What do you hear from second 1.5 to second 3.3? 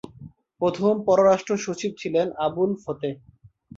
সচিব ছিলেন আবুল ফতেহ।